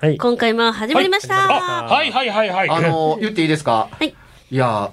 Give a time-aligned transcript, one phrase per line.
[0.00, 0.16] はい。
[0.16, 1.34] 今回も始まりました。
[1.34, 2.70] あ、はいはいはいはい。
[2.70, 3.90] あの、言っていいですか？
[3.92, 4.14] はい。
[4.50, 4.92] いや、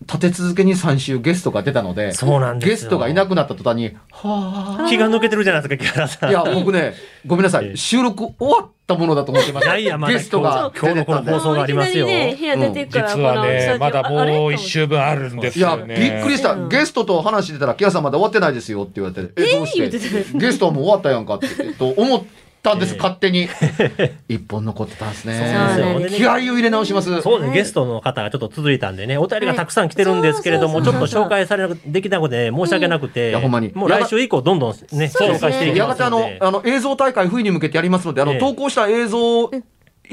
[0.00, 6.26] 立て続けに3週ゲストが出たので、そうなんですよゲストがいなくなった途端に、は気が抜けてるじゃないですか、木原さあ。
[6.26, 6.30] ん。
[6.30, 7.76] いや、僕ね、ごめんなさい。
[7.76, 9.76] 収録終わったものだと思ってました。
[9.76, 15.94] いやいやまだゲストが今日のこの放送がありますよね、部屋出てくから、実はね、まだもう一週分あるんですいや、よね。
[15.94, 16.54] びっくりした。
[16.54, 20.34] うんゲストと話してたら、キアさんまだ終わってないですよって言われて、え、どうして？
[20.36, 22.22] ゲストはもう終わったやんかって、えっと、思っ
[22.62, 22.98] たんです、ええ。
[22.98, 23.48] 勝手に。
[24.28, 25.80] 一本残ってたんですそうなんです。
[25.80, 26.04] よね。
[26.04, 27.20] でね気合を入れ直します。
[27.22, 27.54] そうね、はい。
[27.56, 30.84] ゲストの方がちょっと続いたんでね、お便りがたくさん来てるんですけれども、はい。
[30.84, 33.72] ちょっと紹介されなくできなくて申し訳なくて、いやほんまに。
[33.74, 34.76] もう来週以降どんどんね、
[35.06, 36.30] 紹介していきやがてあの。
[36.40, 38.38] あの、映像大会冬に向けてやりますので、あの、ええ。
[38.38, 39.50] 投稿した映像、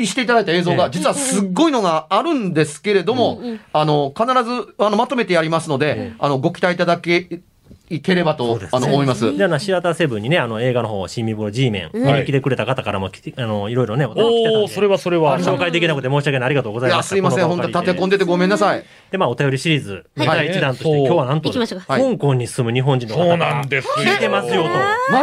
[0.06, 0.90] していただいた映像が、ええ。
[0.91, 3.41] 実はすっごいのがあるんですけれども、
[3.74, 6.13] あの、必ず、あの、まとめてやりますので、ええ。
[6.19, 7.41] あの、ご期待いただけ、
[7.90, 9.38] いければと、ねあの、思います。
[9.38, 15.40] で、あの、シアターセブンにね、あの、映画の方、新見風呂 G メン、見に来てくれた方からも来て、あの、いろいろね、お便り来てたんでおー、それはそれは。
[15.40, 16.48] 紹介できなくて申し訳ない。
[16.48, 17.03] ありがとうございました。
[17.03, 18.84] すいません、本当立て込んでてごめんなさい。
[19.12, 23.94] で、まあ、お便りシリーズ、はい第1弾として、今日はなんと、香港に住む日本人の方そうがなんですよ。
[23.98, 24.69] 聞いてますよと。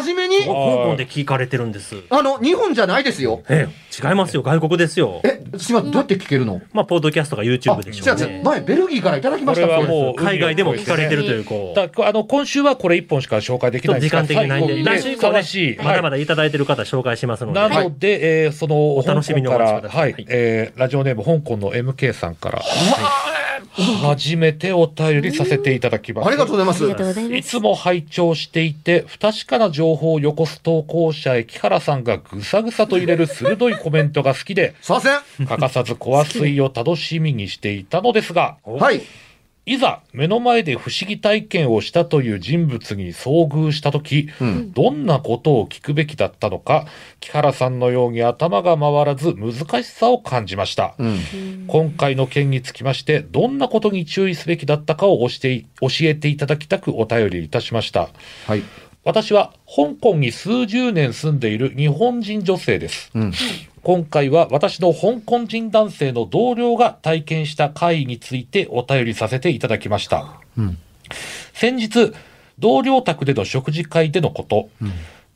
[0.03, 1.97] 真面目に、香港で聞かれてるんです。
[2.09, 3.43] あの、日本じゃないですよ。
[4.03, 4.43] ええ、違いますよ。
[4.43, 5.21] 外国ですよ。
[5.25, 6.61] え、すいません、どうやって聞けるの？
[6.73, 8.43] まあ、ポッドキャストが YouTube でしょうじゃあね。
[8.45, 11.77] 前、ベルギーからいただきましたこれはもう海外でも聞かれてるという、こう。
[11.77, 17.59] だあの今週はこれ一本しか紹介できないですから間的にないんで、来週以降ねまだまはだいただいてる方紹介しますので。
[17.59, 22.63] いなので、えーそのお楽しみに香港からはい、えーラジオネーム香港の MK さんから、
[23.77, 26.29] 初めてお便りさせていただきます。
[26.29, 26.99] ありがとうございますありが。
[26.99, 27.37] とうございます。
[27.37, 35.47] いつも拝聴していて、不確かな情報をよこす投稿者へ木原さんがぐさぐさと入れる鋭いコメントが好きで、すいません。
[35.47, 39.03] 欠かさず怖水を楽しみにしていたのですが、はい。
[39.67, 46.87] いざ目の前で不思議体験をしたという人物に遭遇したとき、うんどんなことを聞くべきだったのか、
[47.21, 50.95] 木原さんのように頭が回らず難しさを感じました。
[50.99, 51.65] うん。
[51.67, 58.09] 今回の件につきまして、どんなことに注意すべきだったかを教え教えていただきたくお便りいたしました。
[58.47, 58.63] はい。
[59.05, 63.11] 私は香港に数十年住んでいる日本人女性です。
[63.15, 63.33] うん。
[63.83, 70.41] 今回は私の香港人男性の同僚が体験した会についてお便りさせていただきました。
[70.57, 70.79] うん。
[71.53, 72.13] 先日、
[72.59, 74.71] 同僚宅での食事会でのこと、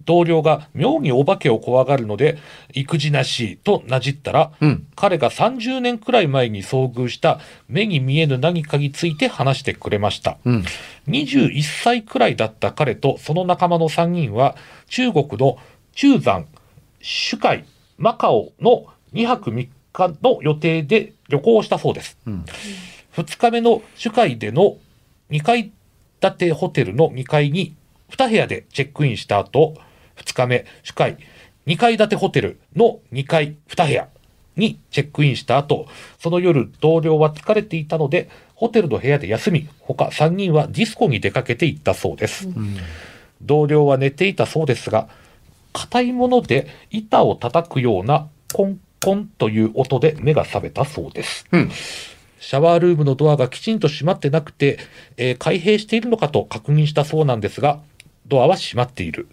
[0.09, 2.39] 同僚が妙にお化けを怖がるので、
[2.73, 10.39] 育児なしとなじったら、うん彼が30年くらい前に遭遇した目に見えぬ何かについて話してくれました。
[10.47, 10.65] うん。
[11.09, 14.57] 21歳くらいだった彼とその仲間の3人は
[14.89, 15.59] 中国の
[15.93, 16.47] 中山、
[17.01, 17.65] 珠海、
[17.99, 22.17] マカオの2泊3日の予定で旅行をしたそうです。
[22.27, 22.45] うん。
[23.15, 24.79] 2日目の珠海での
[25.31, 25.71] 2階
[26.23, 27.77] 建てホテルの2階に
[28.09, 29.75] 2部屋でチェックインした後、
[30.19, 31.17] 2日目、珠海
[31.67, 34.09] 2階建てホテルの2階2部屋
[34.57, 35.87] にチェックインした後、
[36.19, 42.49] その夜同僚は疲れていたので、ホテルの部屋で休み、他3人はディスコに出かけて行ったそうです。
[43.41, 45.09] 同僚は寝ていたそうですが、
[45.73, 51.47] 硬いもので板を叩くようなコンコンという音で目が覚めたそうです。
[51.53, 51.71] うん。
[52.41, 54.79] シャワールームのドアがきちんと閉まってなくて、
[55.17, 57.81] えー開閉しているのかと確認したそうなんですが、
[58.29, 59.29] ドアは閉まっている。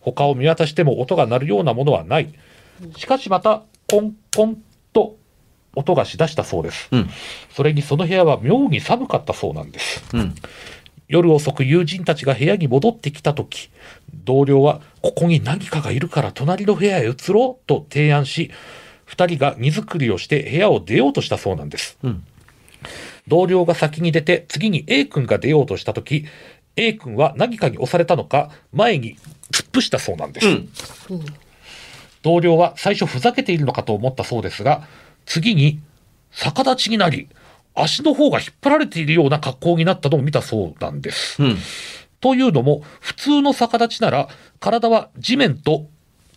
[0.00, 2.32] 他を見渡しても音が鳴るようなものはない。
[2.96, 4.58] しかしまた、コンコン
[4.92, 5.16] と
[5.74, 6.88] 音がしだしたそうです。
[6.90, 7.10] うん
[7.54, 10.04] それにその部屋は妙に寒かったそうなんです。
[10.14, 10.34] うん。
[11.08, 13.70] 夜遅く友人たちが部屋に戻ってきた時
[14.12, 18.50] 同僚はここに何かがいるから隣の部屋へ移ろうと提案し
[19.06, 22.24] 二人が荷造りをして部屋を出ようとしたそうなんです、うん
[23.26, 26.24] 同僚が先に出て次に A 君が出ようとした時
[26.78, 29.16] A 君は何かに押されたのか前に
[29.52, 30.68] 突っ伏したそうなんです、うん
[32.22, 34.86] 同僚は最初ふざけているのかと思ったそうですが、
[35.24, 35.80] 次に
[36.30, 37.28] 逆立ちになり、
[37.74, 41.42] 足の方が引っ張られているような格好になったのを見たそうなんです。
[41.42, 41.56] うん。
[42.20, 44.28] というのも、普通の逆立ちなら、
[44.58, 45.86] 体は地面と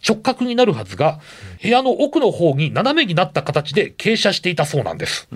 [0.08, 1.20] 直角になるはずが、
[1.62, 5.28] 部屋の奥の方に斜めになった形で傾斜していたそうなんです。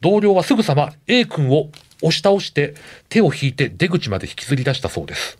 [0.00, 1.70] 同僚はすぐさま A 君を
[2.02, 2.74] 押し倒して
[3.08, 5.38] 手を引いて出口まで引きずり出したそうです。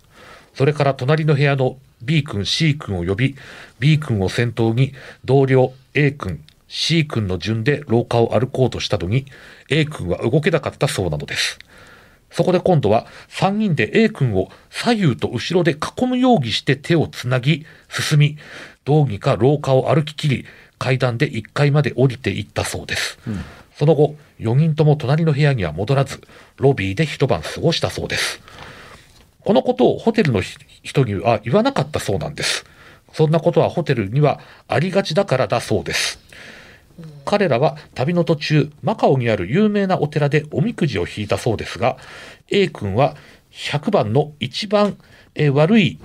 [0.55, 3.37] それから隣の部屋の B 君、C 君を呼び、
[3.79, 9.27] B 君を先頭に同僚 A 君、C 君の順で廊下を歩こうとしたのに、
[9.69, 11.59] A 君は動けなかったそうなのです。
[12.31, 18.39] そこで今度は3人で A 君を左右と後ろで囲むようにして手をつなぎ、進み、
[18.85, 20.47] どうにか廊下を歩き切り、
[20.79, 23.19] 階段で1階まで降りていったそうです。
[23.81, 26.21] その後、4人とも隣の部屋には戻らず、
[26.59, 28.43] ロビーで一晩過ごしたそうです。
[29.41, 30.43] このことをホテルの
[30.83, 32.67] 人には言わなかったそうなんです。
[33.15, 34.39] そんなことはホテルには
[34.69, 36.21] ありがちだからだそうです。
[37.25, 41.97] 彼らは旅の途中、マカオにある有名なお寺でおみくじを引いたそうですが、
[42.51, 43.17] A 君は
[43.51, 44.99] 100番の一番
[45.35, 45.99] え悪い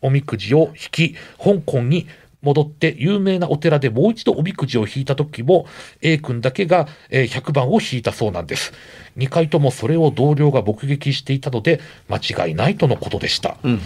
[0.00, 2.06] おみくじを引き、香港に
[2.44, 5.66] 戻って有名なお寺でもう一度おみくじを引いた時も
[6.02, 8.72] A 君だけがえー100番を引いたそうなんです。
[9.16, 13.56] 2回ともそれを同僚が目撃していたので間違いないとのことでした。
[13.62, 13.80] うん。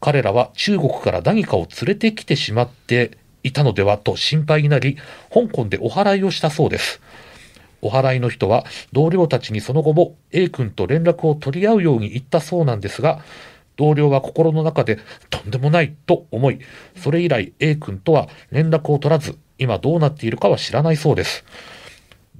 [0.00, 4.96] 彼らは中国から何かを連れてきてしまっていたのではと心配になり、
[5.32, 7.00] 香港でお祓いをしたそうです。
[7.82, 13.20] お祓いの人は同僚たちにその後も A 君と連絡を取り合うように言ったそうなんですが、
[13.76, 14.98] 同僚は心の中で
[15.30, 16.58] とんでもないと思い、
[16.96, 21.44] それ以来 A 君とは連絡を取らず、今どうなっているかは知らないそうです。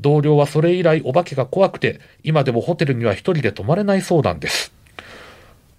[0.00, 4.72] 同僚はそれ以来お化けが怖くて、今でもホテルには一人で泊まれないそうなんです。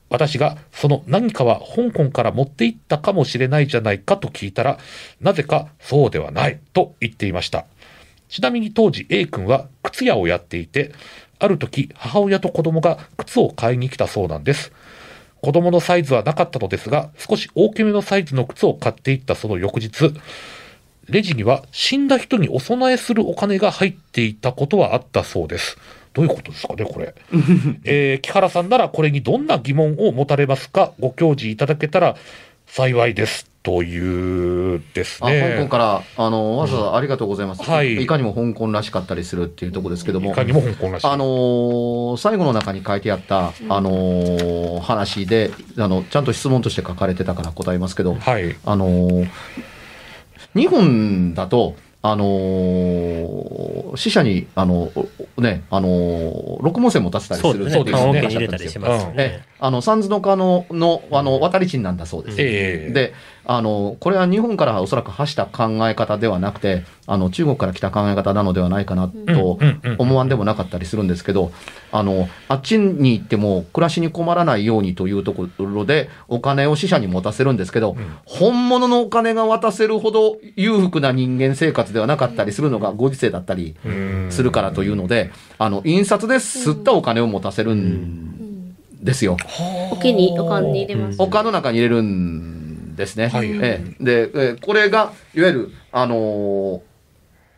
[0.09, 4.79] 私がその何かは香港から持って行ったかもしれないじゃないかと聞いたら、
[5.21, 7.65] なぜかそうではないと言っていました。
[8.29, 10.93] ちなみに当時 A 君は靴屋をやっていて、
[11.39, 14.71] ある時母親と子供が靴を買いに来たそうなんです。
[15.47, 20.11] 子供のサイズはなかったのですが、少し大きめのサイズの靴を買っていったその翌日、
[21.07, 25.77] レジには死んだ人にお供えするお金が入っていたことはあったそうです。
[26.13, 27.15] どういうことですかね、これ。
[27.85, 30.91] えー木原さんならこれにどんな疑問を持たれますか？
[30.99, 32.17] ご教示いただけたら
[32.65, 33.49] 幸いです。
[33.67, 35.55] というですあ、ね。
[35.57, 37.63] 香港から、あの、わざわざありがとうございます。
[37.63, 40.31] はいいかにも香港らしかったりするっていうところですけども。
[40.31, 41.07] いかにも香港らしい。
[41.07, 48.55] あのー最後の中に書いてあった、あのー話であのちゃんと質問として書かれてたから答えますけど、はい。
[48.63, 49.29] あのー
[50.55, 54.91] 日本だと、あのー死者に、あの
[55.37, 58.21] ね、あのー六文銭も立てたりするそうですね。
[58.29, 58.79] そうです
[59.13, 59.45] ね。
[59.59, 62.37] あの三途の川ののあの渡り地なんだそうです。
[62.39, 63.13] ええで
[63.49, 69.57] あのこれは日本からおそらく発した考え方ではなくてあの中国から来た考え方なのではないかなと
[69.97, 71.53] 思わんでもなかったりするんですけど
[71.93, 83.77] あのあっちに行っても暮らしに困らないようにというところでお金を死者に持たせるんですけど、本物のお金が渡せるほど裕福な人間生活ではなかったりするのがご時世だったり
[84.29, 89.37] するからというのであの印刷で吸ったお金を持たせるんですよ。
[89.91, 91.21] おけに、おかんに入れます。
[91.21, 92.56] おの中に入れるん
[92.97, 93.29] ですね。
[93.29, 96.81] はいええで、ええこれが、いわゆる、あのー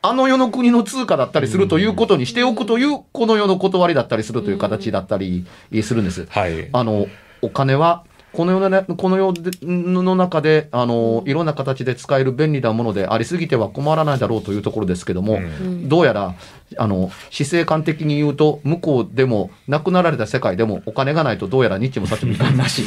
[0.01, 5.45] あの世の国の通貨だったりするということにしておくという、この世の断りだったりするという形だったり
[5.83, 6.25] するんです。
[6.29, 6.69] はい。
[6.71, 7.07] あの、
[7.41, 16.35] お金は、この世のねこの世での中で、あの、いろんな形で使える便利なものでありすぎては困らないだろうというところですけども、うんどうやら、
[16.77, 22.85] あの、死生観的に言うと、向こうでも、亡くなられた世界でも、お金がないとどうやら日もさっちもいかんらしい。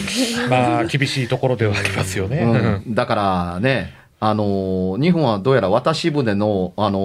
[0.48, 2.82] まあ、厳しいところではありますよね。
[2.86, 7.02] うん、だからね、あのー日本はどうやら渡し船の、あのー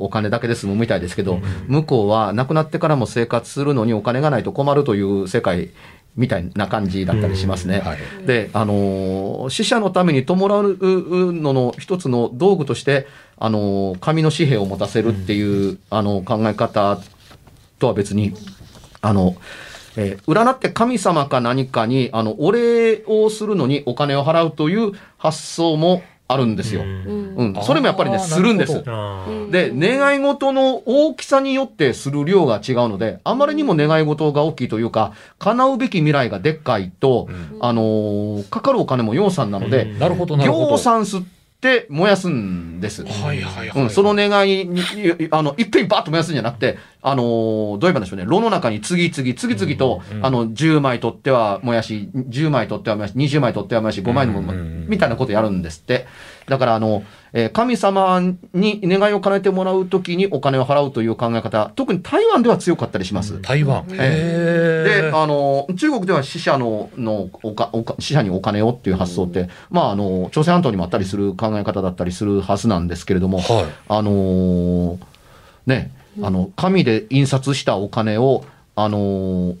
[0.00, 5.68] お金だけで済むみたいですけど、向こうは亡くなってからも生活するのにお金がないと困るという世界
[6.16, 7.82] みたいな感じだったりしますね。
[7.84, 13.06] うんはいで、あのー死者のために弔うのの一つの道具として、
[13.44, 17.00] あのー紙の紙幣を持たせるっていう、あの考え方
[17.80, 18.34] とは別に、
[19.00, 19.34] あの、
[19.96, 26.82] えー占って神様か何かに、あの、お礼をするのにお金を払うという発想もあるんですよ。
[26.82, 27.34] うん。
[27.36, 27.54] うん。
[27.64, 28.74] それもやっぱりね、するんです
[29.50, 37.28] で、願い事の大きさによってする量が違うので、あまりにも願い事が大きいというか、叶うべき未来がでっかいと、
[37.60, 39.98] あのーかかるお金も養蚕なので、うん。
[39.98, 40.66] なるほど、なるほど。
[40.68, 41.41] 行産吸って
[41.88, 43.04] 燃やすんです。
[43.04, 43.82] はいはいはい。
[43.82, 47.26] うん、その願いに、いあの、いっぺんにバーッと燃やすんじゃなくて、あのー
[47.72, 56.06] どう言えばいいんでしょうね、炉の中に次々、次々と、うんうんあの、10枚取っては燃やし、10枚取っては燃やし、20枚取っては燃やし、5枚のも、うんうんうんみたいなことやるんですって。
[56.48, 58.20] だから、あの、えー神様
[58.52, 63.40] に願いを叶えてもらうときにお金を払うという考え方、特に台湾では強かったりします。
[63.42, 63.86] 台湾。
[63.88, 73.64] で、へーあの、中国では死者の、の、おか、おか、死者にお金をっていう発想って、まあ、あの、朝鮮半島にもあったりする考え方だったりするはずなんですけれども、はい。
[73.88, 74.96] あのー
[75.66, 79.56] ね、あの、紙で印刷したお金を、あのー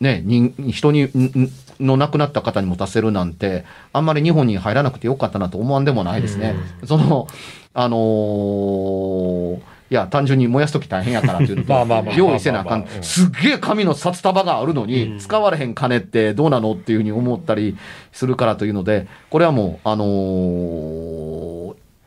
[0.00, 6.54] ね、人人に、んの亡くなった方に持たせるなんて、あんまり日本に入らなくてよかったなと思わんでもないですね。
[6.84, 7.26] その、
[7.74, 12.86] あのーいや、単純に燃やすとき大変やからっていうのと用意せなあかん。
[13.02, 17.76] すっげえ紙の札束があるのに、使われへん金ってどうなのっていうふうに思ったり
[18.12, 21.19] するからというので、これはもう、あのー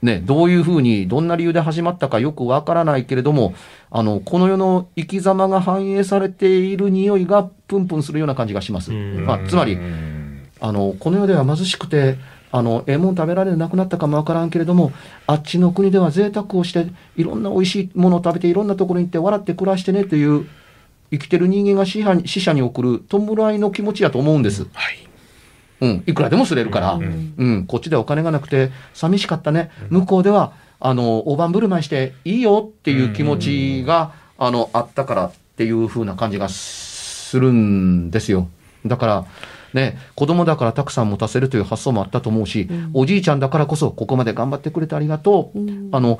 [0.03, 3.55] ね、どういうふうに、どんな理由で始まったかよくわからないけれども、
[3.89, 8.91] あの、この世の生き様が反映されている匂いがプンプンするような感じがします。
[8.91, 12.17] うんまあ、つまりう、んあの、この世では貧しくて、
[12.51, 14.91] あの、ええもん食べられなくなったかもわからんけれども、
[15.25, 20.45] あっちの国では贅沢をして、いろんな美味しいものを食べて、いろんなところに行って笑って暮らしてねという、
[21.12, 24.67] 生きてる人間が死者に死者に送る弔いの気持ちやと思うんです。
[24.74, 25.12] はい。
[25.82, 29.70] うん、いくらでもすれるから、うん、こっちではお金がなくて寂しかったね。
[29.89, 38.48] 向こうでは、あの、大盤振る舞いしていいよっていう気持ちが、あの、あったからっていう風な感じがするんですよ。
[38.86, 39.25] だから、
[39.74, 45.60] ね、子供だからたくさん持たせるという発想もあったと思うし、おじいちゃんだからこそここまで頑張ってくれてありがとう。
[45.92, 46.20] あの、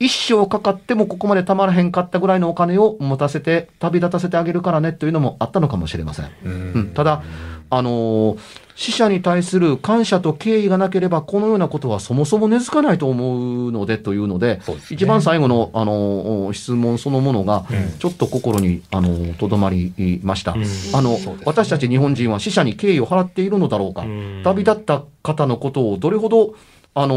[0.00, 6.30] 一生かかってもここまでたまらへんかったぐらいのお金を持たせて旅立たせてあげるからねというのもあったのかもしれません。
[6.42, 7.22] うん、ただ、
[7.70, 8.38] あのー
[8.76, 14.76] 死者に対する感謝と敬意がなければ、このようなことはそもそも根付かないと思うのでというので、ですね。
[14.92, 17.66] 一番最後の、あのー質問そのものが、
[17.98, 20.52] ちょっと心に、あのーとどまりました。
[20.94, 24.00] あの、私たち日本人は死者に敬意を払っているのだろうか。
[24.04, 24.40] ん。
[24.44, 26.54] 旅立った方のことをどれほど、
[26.94, 27.14] あの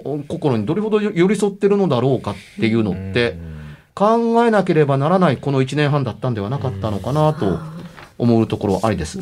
[0.00, 3.38] ー心にどれほど寄り添ってるのだろうかっていうのって、
[3.94, 7.60] 考えなければならないこの1年半だったんではなかったのかなと
[8.18, 9.20] 思うところありです。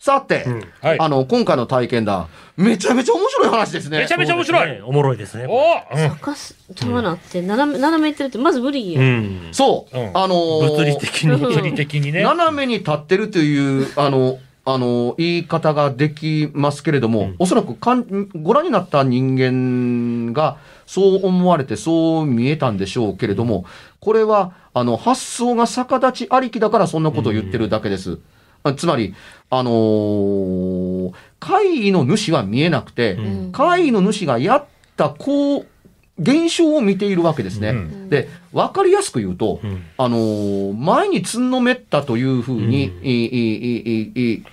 [0.00, 0.46] さて、
[0.80, 3.98] はいあの、今回の体験談、めちゃめちゃ面白い話ですね。
[3.98, 4.70] めちゃめちゃ面白い。
[4.70, 5.44] ねおもろいですね。
[5.46, 5.60] お
[5.94, 9.18] うんかす、ちゃうなって、斜め、斜めいってるって、まず無理うや。
[9.20, 9.48] ん。
[9.52, 11.36] そう、うんあのー物理的に。
[11.36, 12.22] 物理的にね。
[12.22, 23.66] 斜めに立ってるという、あの、あの、言い方ができますけれども、おそらくかんご覧になった人間がそう思われてそう見えたんでしょうけれども、
[24.00, 28.12] これは、あの、発想が逆立ちありきだからそんなことを言ってるだけです。
[28.12, 28.16] あ
[28.76, 29.14] つまり、
[29.50, 33.18] あのー会議の主は見えなくて、
[33.52, 34.64] 会議の主がやっ
[34.96, 35.66] たこう、
[36.18, 37.70] 現象を見ているわけですね。
[37.70, 44.44] うんで、わかりやすく言うと、んあのー前につんのめったというふうに、うんいいいい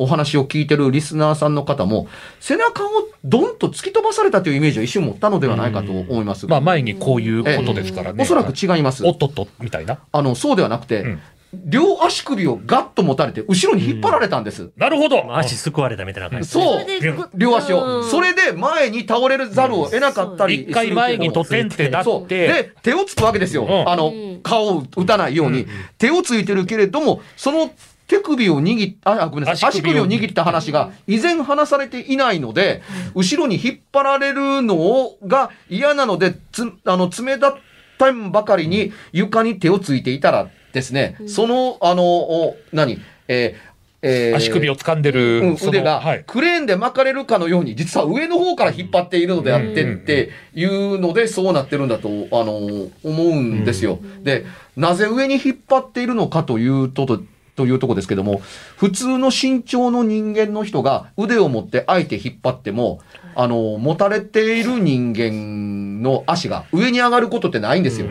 [0.00, 2.06] お話を聞いてるリスナーさんの方も、
[2.40, 2.88] 背中を
[3.24, 6.46] ドンと突き飛ばされたというイメージを一瞬持ったのではないかと思います。
[6.46, 8.22] まあ前にこういうことですからね。
[8.22, 9.04] おそらく違います。
[9.04, 9.98] おっとっと、みたいな。
[10.12, 11.20] あの、そうではなくて、うん
[11.54, 14.70] 両足首をガッと持たれて、後ろに引っ張られたんです。
[14.76, 15.34] なるほど。
[15.34, 16.48] 足すくわれたみたいな感じ。
[16.48, 16.86] そう
[17.34, 18.00] 両足を。
[18.00, 22.24] うんそれで前に倒れるざるを得なかったりする一回前にとてんってなそう。
[22.24, 23.64] って、で、手をつくわけですよ。
[23.64, 24.12] うんあの、
[24.42, 25.66] 顔を打たないように。
[25.96, 27.70] 手をついてるけれども、その
[28.08, 29.70] 手首を握っあ、あごめんなさい。
[29.70, 32.82] 足足首を握った話が、依然話されていないので、
[33.14, 37.56] 後ろに引っ張られるのが嫌なので、つ、あの、冷たっ
[37.98, 43.00] たんばかりに床に手をついていたらですね、その、あの、お何？
[43.28, 43.68] えー
[44.00, 44.36] えー。
[44.36, 46.24] 足首を掴んでる、うん、腕がはい。
[46.26, 53.98] クレーンで巻かれるかのように、実は上の方から引っ張っているのであってっていうので、そうなってるんだと、あの、思うんですよ。
[54.22, 57.22] で、なぜ上に引っ張っているのかというと、と
[57.56, 58.40] というとこですけども、
[58.76, 63.00] 普通の身長の人間の人が腕を持って相手引っ張っても、
[63.34, 68.06] あの、持たれている人間の足が上に上がることってないんですよ。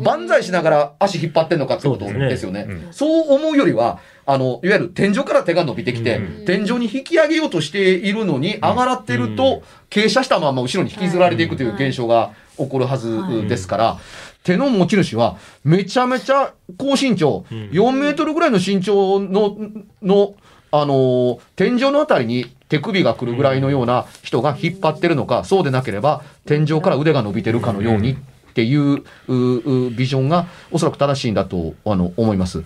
[0.00, 2.66] 万歳しながら足引っ張ってんのかってことですよね。
[2.90, 13.98] そう思うよりは、あの、いわゆる天井から手が伸びてきて、天井に引き上げようとしているのに、上がってると、傾斜したまま後ろに引きずられていくという現象が起こるはずですから、
[14.44, 19.56] 手の持ち主は、めちゃめちゃ高身長、4メートルぐらいの身長の、
[20.02, 20.34] の、
[20.72, 28.16] あのー天井のあたりに手首が来るぐらいのような人が引っ張ってるのか、そうでなければ天井から腕が伸びてるかのように
[28.50, 29.02] っていう
[29.90, 32.62] ビジョンがおそらく正しいんだとあの思います。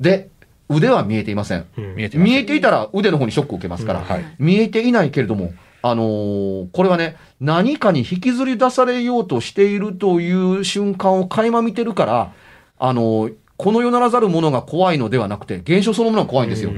[0.00, 0.28] で、
[0.68, 1.66] 腕は見えていません。
[1.76, 1.94] うん。
[1.96, 4.04] 見えてます見えていたら腕の方にショックを受けますから、うん。
[4.06, 4.24] はい。
[4.38, 12.32] 見えていないけれども、あのーこれはね、何かに引きずり出されようとしているという瞬間を垣間見てるから、
[12.78, 16.72] あのーこの世ならざるものが怖いのではなくて、現象そのものが怖いんですよ。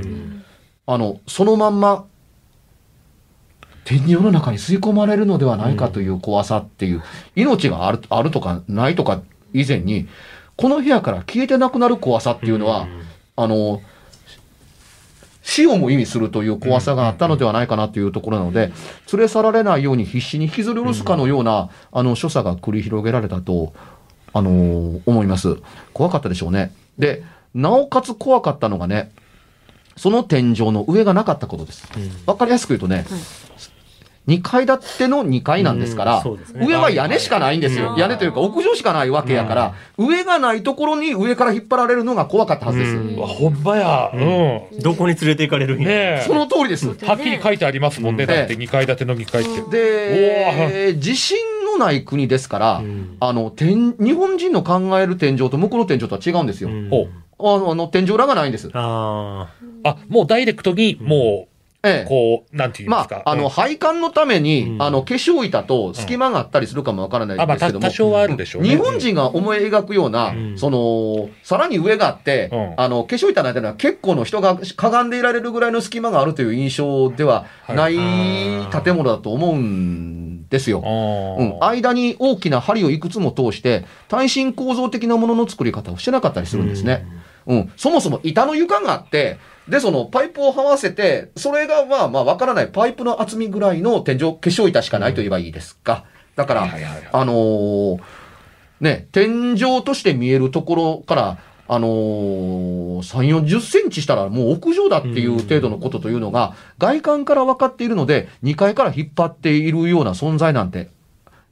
[0.86, 2.04] あの、そのまんま、
[3.86, 7.02] 天井の中に吸い込まれるのではないかという怖さっていう、
[7.36, 9.22] 命があるあるとかないとか
[9.54, 10.08] 以前に、
[10.56, 12.88] この部屋から消えてなくなる怖さっていうのは、
[13.36, 13.80] あの、
[15.42, 18.72] 死をも意味するという怖さがあったのではないかなというところなので、
[19.12, 23.72] 連れ去られないように必死に引きずり下ろすかのような、あの、所作が繰り広げられたと、
[24.32, 25.58] あのー思います。
[25.92, 26.74] 怖かったでしょうね。
[26.98, 27.22] で、
[27.54, 29.12] なおかつ怖かったのがね、
[29.96, 31.88] その天井の上がなかったことです。
[32.26, 33.06] わかりやすく言うとね、
[34.28, 37.92] 2階建ての2階なんですから、上は屋根しかないんですよ。
[37.92, 42.90] うん屋根というか屋上しかないわけやから、上がないところに上から引っ張られるのが怖かったはずです。
[42.92, 44.10] うんほんまや。
[44.12, 44.16] う
[44.76, 44.80] ん。
[44.80, 46.22] どこに連れて行かれるんや。
[46.22, 46.88] その通りです。
[46.88, 48.24] はっきり書いてありますもんね。
[48.24, 49.70] うんだって2階建ての2階って。
[49.70, 51.36] で、地震
[51.78, 56.70] のない国ですから、んあの、天、日本人の考える天井と向こうの天井とは違うんですよ。
[56.70, 58.70] うんおあの、あの天井裏がないんです。
[58.72, 59.48] あ
[59.84, 61.55] あ、もうダイレクトに、もう、ええ。
[62.08, 63.22] こう、なんていうんでますか？
[63.24, 63.48] あ、あの、うん。
[63.48, 64.82] 配管のために、うん。
[64.82, 68.68] あの、化粧板と隙間があったりするかもわからないですけども、多少はあるでしょうね。
[68.70, 70.58] 日本人が思い描くような、うん。
[70.58, 72.74] その、さらに上があって、うん。
[72.76, 80.82] あの、化粧板の間には結構の人がかがんでいられるぐらいの隙間があるという印象ではない建物だと思うんですよ。
[80.84, 87.04] あうん、間に大きな針をいくつも通して、耐震構造的なものの作り方をしてなかったりするんですね。
[87.04, 87.20] うん、
[87.76, 89.38] そもそも板の床があって、
[89.68, 96.04] で、そのパイプを這わせて、それがまあまあわからないパイプの厚みぐらいの天井、化粧板しかないと言えばいいですか。
[96.36, 96.92] だから、はいはいはい。
[96.92, 98.00] はいあのー
[98.80, 101.38] ね、天井として見えるところから、
[101.68, 110.90] あのー、3、40センチしたらもう屋上だっていう程度のことというのが、外観から分かっているので、2階から引っ張っているような存在なんて、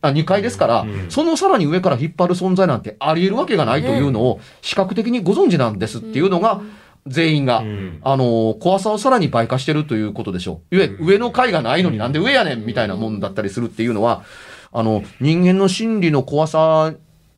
[0.08, 1.10] あ2階ですから、うん。
[1.10, 6.60] そのさらに上から引っ張る存在なんてあり得るわけがないというのを視覚的にご存知なんですっていうのが、
[7.06, 8.00] 全員が、うん。
[8.02, 10.62] あのー怖さをさらに倍化してるということでしょ。
[10.70, 10.76] う。
[10.76, 14.24] いえ、上の階がないのになんで上やねんみたいなもんだったりするっていうのは、
[14.72, 16.94] あの、人間の心理の怖さ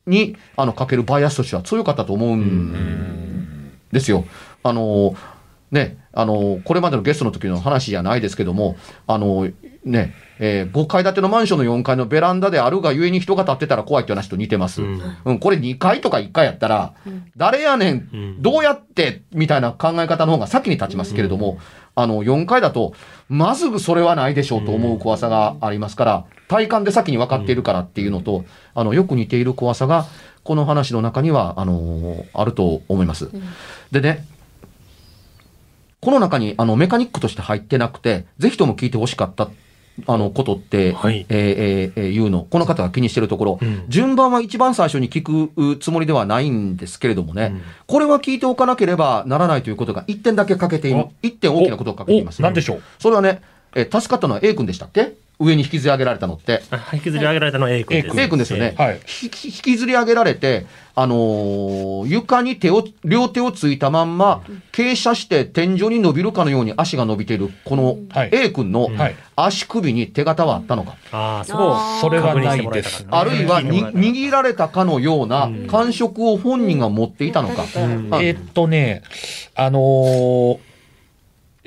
[0.07, 3.73] に、あの、かけるバイアスとしては強かったと思うん。
[3.93, 4.25] ですよ。
[4.63, 5.15] あの、
[5.71, 8.77] ね、あの、これまでのゲストの時の話じゃないですけども、
[9.07, 9.49] あの、
[9.85, 14.83] ね、えー5階建てのマンションの4階のベランダであるがゆえに人が立ってたら怖いって話と似てます。
[14.83, 15.01] うん。
[15.25, 16.95] うん、これ2階とか1階やったら、
[17.37, 18.43] 誰やねん、うん。
[18.43, 21.59] どうやって、みたいな考え方の方が先に立ちますけれども、
[21.95, 22.93] あの、4階だと、
[23.29, 30.07] まずそれはないでしょうと思う怖さがありますから、体感で先に分かっているからっていうのと、あの、よく似ている怖さが、
[30.43, 33.31] この話の中には、あのあると思います。
[33.91, 34.25] でね、
[36.01, 39.49] この中に、あの、メカニックとして入ってなくて、ぜひとも聞いてほしかった、
[40.07, 51.07] あの、ことって、はいえーえーえーいうの、この方が気にしてるところ、うん順番は一番最初に聞くうつもりではないんですけれどもね、うんこれは聞いておかなければならないということが一点だけ欠けている
[51.41, 52.41] 点大きなことを欠けています。
[52.41, 52.83] おなんでしょう？
[52.99, 53.41] それはね、
[53.75, 55.15] えー助かったのは A 君でしたっけ？
[55.39, 56.63] 上に引きずり上げられたのって。
[56.71, 58.21] あ引きずり上げられたのは A 君です。
[58.21, 58.75] A 君ですよね。
[58.79, 70.97] はい引きずり上げられて、あのー床に手を、両手をついたまんま、傾斜して天井に伸びるかのように足が伸びている、このはい A 君のはい足首に手形はあったのか。
[71.13, 73.07] ああ、そこをそれは確認ないでしてもらえたかす。
[73.11, 77.65] らあるいはに握られたかのようなうん感触を本人が持っていたのか。
[77.77, 79.03] うんあえーっとね、
[79.55, 80.59] あのー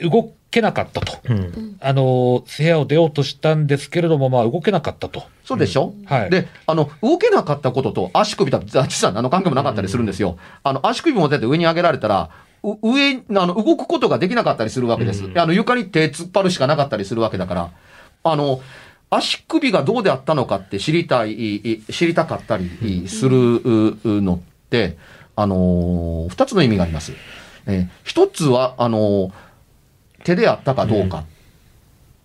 [0.10, 1.18] 動けなかったと。
[1.30, 5.24] うんあのー部屋を出ようとしたんですけれども、まあ動けなかったと。
[5.46, 6.30] そうでしょ、はい。
[6.30, 10.38] で、あの、動けなかったことと足首とは実は何の関係もなかったりするんですよ。
[10.64, 12.30] あの、足首持ってて上に上げられたら、
[12.64, 15.26] う上、あの、動くことができなかったりするわけです。
[15.26, 17.72] うんあの、床に手突っ張るしかなかったりするわけだから、
[18.24, 18.62] あの、
[19.10, 24.98] 足首がどうであったのかって知りたい、い知りたかったりするうのって、
[25.36, 27.14] あのー二つの意味があります。
[27.66, 29.32] えー一つは、あのー
[30.24, 31.24] 手であったかどうかっ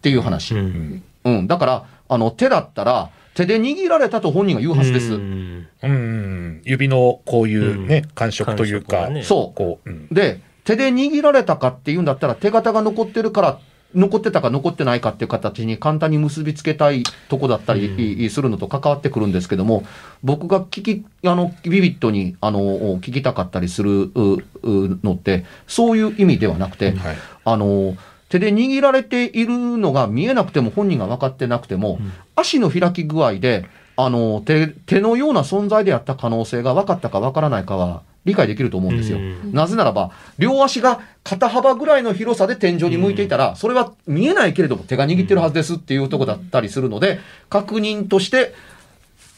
[0.03, 0.55] ていう話。
[0.55, 5.15] うんうん、だから、あの、手だったら、手で握られたと本人が言うはずです。
[5.15, 6.63] うんうん。
[6.65, 9.57] 指のこういうね、感触というか、ねそう。
[9.57, 13.59] こう、うんで、手で握られたかっていうんだったら、手形が残ってるから、
[13.95, 19.85] 残ってたか残ってないかっていう形に簡単に結びつけたいとこだったりするのと関わってくるんですけども、
[20.23, 27.17] 僕が聞き、あの、ビビットに、あの、聞きたかったりするううのって、そういう意味ではなくて、はい。
[27.45, 27.97] あの、
[28.29, 31.99] 手で握られているのが見えなくても本人が分かってなくても、
[32.35, 39.19] 足の開き具合で、あの、手、手のような存在であった可能性が分かったか分からないかは理解できると思うんですよ。
[39.19, 48.55] うんなぜならば、両足が肩幅ぐらいの広さで天井に向いていたら、それは見えないけれども手が握ってるはずですっていうとこだったりするので、確認として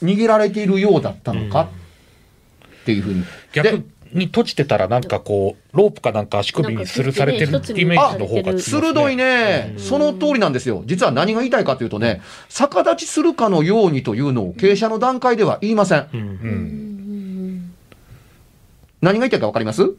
[0.03, 1.69] 握られているようだったのか
[2.83, 3.25] っていうふうに。
[3.53, 10.83] 逆に閉じてたらなんかこう、ロープかなんか足首に吊るされてるイメージの方がね鋭いね、その通りなんですよ。
[10.87, 16.09] 実は何が言いたいかというとね、逆立ちするかのようにというのを傾斜の段階では言いません。
[16.13, 16.86] うんうん。
[19.07, 19.93] 何が言いたいか分かります？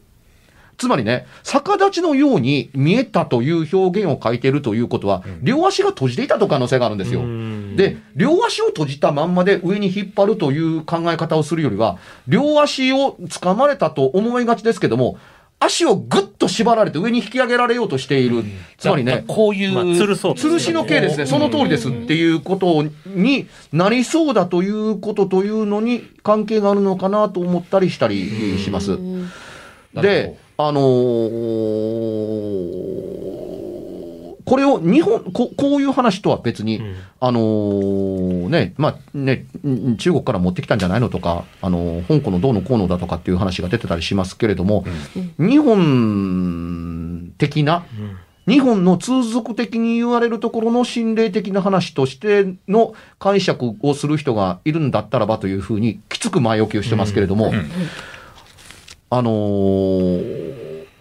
[0.76, 7.22] つまりね、逆立ちのように見えたという表現を書いているということは、両足が閉じていたと可能性があるんですよ。
[7.22, 7.74] うん。
[7.74, 15.18] で、両足を閉じたまんまで上に引っ張るという考え方をするよりは、両足を掴まれたと思いがちですけども、
[15.60, 18.44] 足をぐっと縛られて上に引き上げられようとしている。
[18.76, 20.34] つまりね、こういう、まあ吊るそう。
[20.34, 21.88] と吊るしの系ですね、その通りです。
[21.88, 28.96] っていうことになりそうだということというのに関係があるのかなと思ったりしたりします。
[29.94, 33.17] で、あのー
[34.48, 36.94] これを日本こ、こういう話とは別に、うん。
[37.20, 38.94] あのーね、まあ
[39.96, 44.84] 中国から持ってきたんじゃないのとか、あのー香港のどうのこうのだとかっていう話が出てたりしますけれども、
[45.38, 47.84] 日本的な、
[48.46, 57.52] 日本の通俗的に言われるところの心霊的な話としての解釈をする人がいるんだったらばというふうにきつく前置きをしてますけれども、
[59.10, 60.57] あのー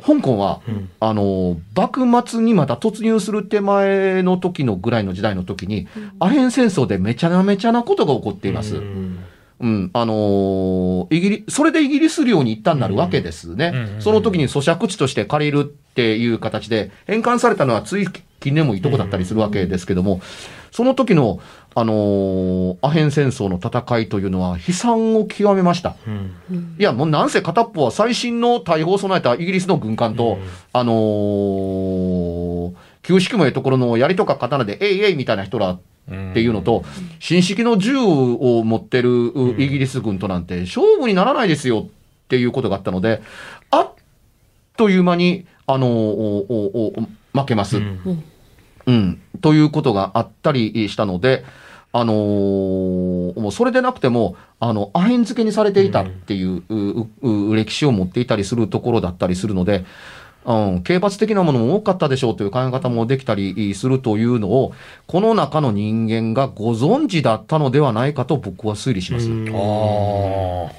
[0.07, 0.89] 香港は、うん。
[1.01, 5.87] あのー幕末にまた突入する手前の時のぐらいの時代の時に、
[6.19, 8.77] アヘン戦争でめちゃめちゃなことが起こっています。
[8.77, 9.19] うん
[9.59, 13.71] うん、あのーイギリ、それでイギリス領に一旦なるわけですね。
[13.73, 18.07] うんうんその時に咀嚼地として借りるっていう形で、返還されたのはつい
[18.39, 20.21] 近年もいいとこだったりするわけですけども、
[20.71, 21.39] その時の、
[21.79, 25.95] あのーアヘン戦争の戦いというのは悲惨を極めました。
[26.07, 26.75] うん。
[26.79, 30.39] いや、もうなんせ片っぽは最新の大砲を備えたイギリスの軍艦と、
[30.73, 35.79] あのー、旧式もええところの槍とか刀で、えいえいみたいな人らっ
[36.33, 36.83] ていうのと、
[37.19, 43.21] 新式の銃を持ってるうイギリス軍となんて勝負にならないですよっていうことがあったので、
[43.69, 43.91] あっ
[44.77, 46.93] という間に、あのーおお
[47.33, 47.77] お負けます。
[47.77, 48.23] うん。
[48.87, 51.43] うん、ということがあったりしたので、
[51.93, 59.85] あのーもうそれでなくても、あの、アヘン付けにされていたっていう、ううう歴史を持っていたりするところだったりするので、
[60.45, 64.73] うん、刑罰的なものも多かったでしょうという考え方もできたりするというのを、
[65.05, 69.29] この中の人間がご存知だったのではないかと僕は推理します。
[69.29, 70.71] うんあ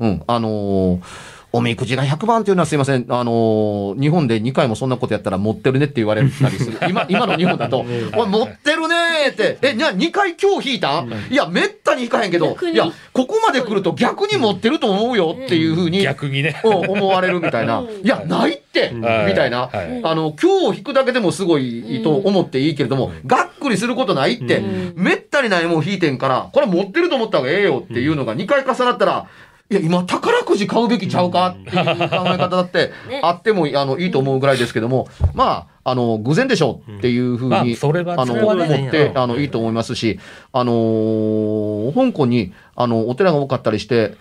[0.00, 6.78] うん、あのーおみくじが100番っていうのはすいません、あのー日本で2回もそんなことやったら持ってるねって言われたりする。
[6.88, 7.84] 今、 今の日本だと、
[8.16, 11.02] おい、持ってるねーって、え、じゃあ2回今日引いた？
[11.02, 11.12] ん。
[11.30, 15.90] いや、めったに引かへんけど、いや、ここまで来ると逆に持ってると思うよっていうふうあ。
[15.90, 16.60] に、逆にね。
[16.64, 17.84] うん思われるみたいな。
[18.02, 19.68] いや、ないって、みはいたいな。
[19.72, 20.00] はい。
[20.02, 24.60] あの、今日引くだけでもすごいと思っていいけれども、がっくりすることないって、
[24.96, 29.26] めったにないもん引いてんから、これ持ってると思った方がええよっていうのが2回重なったら、
[29.74, 33.20] いや、今宝くじ買うべきちゃうかっていう考え方だって ね。
[33.22, 37.76] あっても、あの、いいと思うぐらいですけども、まあ、あの、偶然でしょうっていうふうまあに、
[38.22, 40.18] あの、思ねって、うんあの、いいと思いますし、
[40.52, 44.14] あのー香港に、あの、お寺が多かったりして、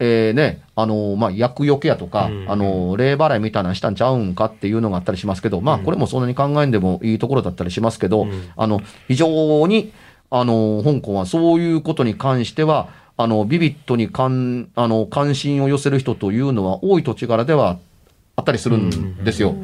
[0.00, 2.44] えーね、あのーまあ、厄除けやとか、うん。
[2.48, 8.44] あのー霊払いみたいなのしたんちゃうんかっていうのがあったりしますけど、まあ、これもそんなに考えんでもいいところだったりしますけど、うん。
[8.56, 9.90] あの、非常に、
[10.30, 12.88] あのー香港はそういうことに関しては、
[13.20, 17.78] あの、ビビットに関、あの、関心を寄せる人というのは多い土地柄では
[18.36, 19.56] あったりするんですよ。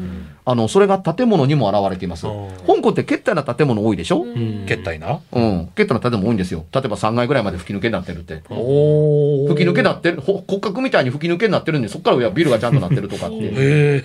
[0.45, 2.27] あの、それが建物にも現れています。
[2.27, 4.25] うん香港って決体な建物多いでしょ？
[4.25, 5.21] うん決体な。
[5.33, 5.69] うん。
[5.77, 6.65] 決体な建物多いんですよ。
[6.73, 8.43] 例えば3階ぐらいまで吹き抜けになってるって。
[8.51, 14.05] お吹き抜けになってる、ほ骨格みたいに吹き抜けになってるんで、そこから上はビルがちゃんとなってるとかって。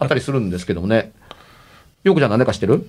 [0.00, 1.12] あったりするんですけどもね。
[2.02, 2.88] よくちゃんなんでか知ってる？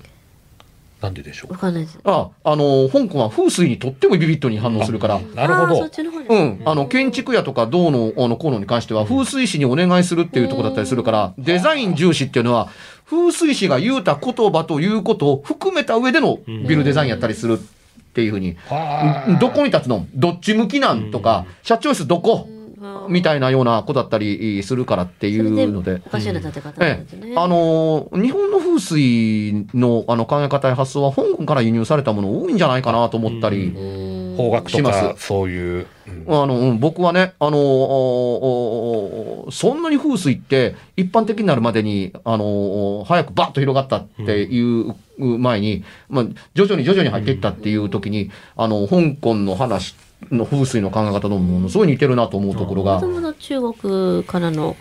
[1.01, 1.53] なんででしょう？
[1.53, 1.59] わ。
[1.59, 1.99] かんないです。
[2.03, 5.75] あ、あの、香港は風水にとってもビビットに反応するから、なるほど。
[5.75, 5.89] あーそっ。
[5.91, 6.61] ちの方にうん。
[6.65, 12.69] あの、建築屋とか銅の、あの、こうのに関しては、風水師にお願いするっていうところだったりするから、デザイン重視っていうのは、
[13.05, 20.07] 風水師が言うた言葉ということを含めた上でのビルデザインやったりするっていうふうに、はどこに立つの？
[20.15, 21.11] どっち向きなん？
[21.11, 22.49] とか、社長室どこ？
[23.09, 26.01] みたいなような子だったりするからっていうので。
[26.05, 33.73] おかしな建て方なんええですね。、あのー日本の風風水のあの考え方や発想は香港から輸入されたもの多いんじゃないかなと思ったり、
[34.37, 35.87] 方角としまか、すそういう。
[36.07, 37.57] うんあの、うん僕はね、あの
[39.51, 49.95] そんなに風水って一般的になるまでに、あの早くバッと広がったっていう前に、まあ、徐々に徐々に入っていったっていう時に、あの、香港の話
[50.31, 52.95] の風水の考え方とものすごい似てるなと思うところが。
[52.95, 54.75] もと、もと中国からの、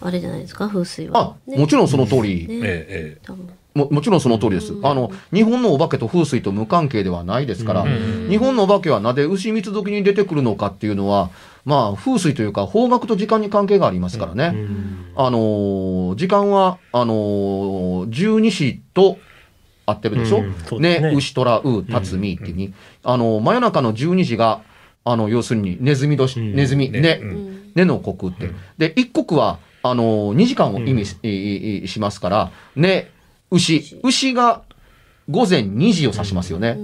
[0.00, 1.36] あれじゃないですか、風水は。
[1.48, 2.58] あ、もちろんその通り、ね。
[2.62, 3.32] ええ
[3.74, 4.74] ももちろんその通りです。
[4.82, 7.84] あの、日本のお化けと風水と無関係ではないですから、
[8.28, 11.30] 日本のお化けはなぜ牛三つ時に出てくるのかっていうのは、
[11.64, 14.54] まあ、風水というか、方角と時間に関係がありますからね。
[15.14, 19.18] あのー時間は、あのー十二支と
[19.86, 20.82] 合ってるでしょ、うん。
[20.82, 21.00] ね。
[21.00, 22.72] ね、牛、虎、う、辰、みっていうに、
[23.04, 24.62] あの、真夜中の十二時が、
[25.10, 28.50] あの、要するに、ネズミ年、うんネズミ、ねね、うんねの国って。
[28.76, 31.06] で、一国は、あの、2時間を意味
[31.88, 33.10] し,ますから、ね、
[33.50, 33.98] 牛。
[34.02, 34.62] 牛が
[35.30, 36.78] 午前2時を指しますよね。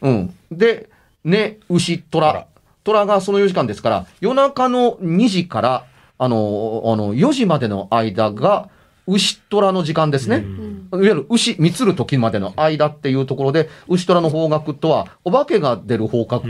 [0.00, 0.34] うん。
[0.50, 0.88] で、
[1.24, 2.46] ね、牛、虎。
[2.84, 5.84] 虎がその4時間ですから、夜中の2時から、
[6.18, 8.70] あの、あの、4時までの間が、
[9.06, 10.44] 牛虎の時間ですね。
[10.92, 16.44] いわゆる牛、満る時までの間っていうところで、牛虎の方角とは、お化けが出る方角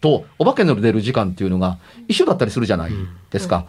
[0.00, 2.92] と、お化けの出る時間っていうのが一緒だったりするじゃない
[3.30, 3.66] ですか。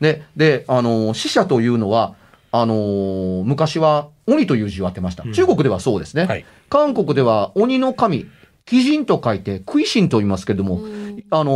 [0.00, 2.14] で、で、あの、死者というのは、
[2.56, 5.24] あの昔は鬼という字を当てました。
[5.24, 6.26] 中国ではそうですね。
[6.26, 8.26] はい韓国では鬼の神、
[8.72, 10.80] 鬼神と書いて、鬼神と言いますけれども、
[11.30, 11.52] あの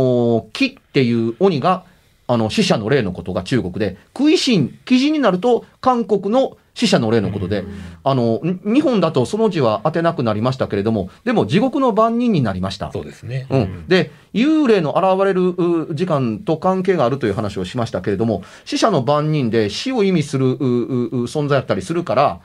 [0.53, 1.83] ー、鬼っていう鬼が、
[2.27, 7.65] あの、死者の霊のことが中国で、鬼神、鬼神になると韓国の死者の霊のことで、
[8.05, 12.89] あの、ん日本だとその字は当てなくなりましたけれども、でも地獄の番人になりました。
[12.93, 13.47] そうですね。
[13.49, 22.39] うん、で、幽霊の現れるう時間と関係があるという話をしましたけれども、死者の番人で死を意味する存在だったりするから、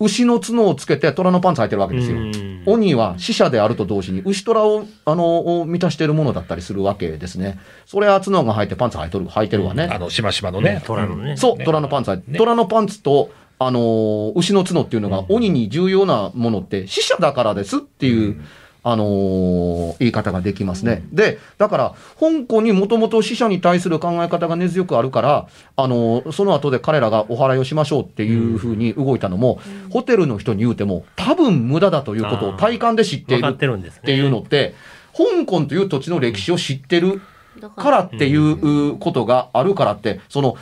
[0.00, 2.18] 牛の角をつけて虎のパンツ履いてるわけですよ。
[2.66, 7.60] 鬼は死者であると同時に牛虎を、あの、を満たしているものだったりするわけですね。
[7.86, 9.84] それは角が生えてパンツ履いてる、履いてるわね。
[9.84, 10.82] あの、しましまのね。
[10.84, 11.36] 虎のね。
[11.36, 18.42] そう、ね虎のパンツ履いて、ね虎のパンツと、あのー牛の角っていうのが鬼に重要なものって死者だからですっていう、
[18.82, 21.04] あのー言い方ができますね。
[21.12, 34.00] で、だから、香港にもともと死者に対する考え方が根強くあるから、あのーその後で彼らがお祓いをしましょうっていうふうに動いたのも、ホテルの人に言うても、多分無駄だということを体感で知っているってるんですね。
[34.02, 34.74] っていうのって、
[35.16, 37.22] 香港という土地の歴史を知ってる
[37.60, 38.00] だから。
[38.00, 40.56] っていうことがあるからって、その、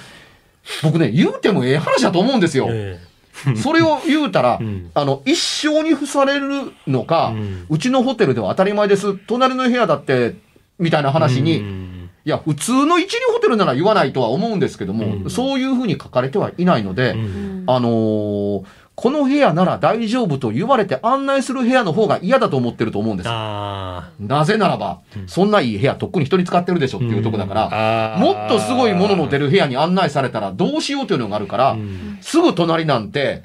[0.82, 2.68] 僕ね、言うてもええ話だと思うんですよ。
[2.70, 2.98] え
[3.56, 4.90] それを言うたら、ん。
[4.94, 7.32] あの、一生に付されるのか、
[7.68, 9.14] ううんちのホテルでは当たり前です。
[9.26, 10.36] 隣の部屋だって、
[10.78, 12.10] みたいなえ話に、うん。
[12.24, 15.30] いや、普通の一流ホテルなら言わないとは思うんですけども、うん。
[15.30, 17.64] そういうふうに書かれてはいないので、うん。
[17.66, 18.64] あのー
[19.02, 23.28] この部屋なら大丈夫と言われて案内する部屋の方が嫌だと思ってると思うんです。
[23.28, 31.76] あなぜならば、そんないい部屋とっくに人に使ってるでしょっていうとこだから、もっとすごいものの出る部屋に案内されたらどうしようというのがあるから、
[32.20, 33.42] すぐ隣なんて、